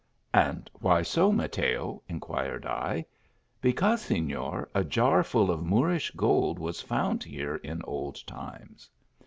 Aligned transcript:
And 0.33 0.67
why 0.79 1.03
so, 1.03 1.31
Mateo?" 1.31 2.01
inquired 2.09 2.65
I." 2.65 3.05
Because, 3.61 4.01
seiior, 4.01 4.65
a 4.73 4.83
jar 4.83 5.21
full 5.23 5.51
of 5.51 5.63
Moorish 5.63 6.09
gold 6.15 6.57
was 6.57 6.81
fc 6.81 7.11
ind 7.11 7.23
here 7.23 7.57
in 7.57 7.83
old 7.83 8.25
times." 8.25 8.89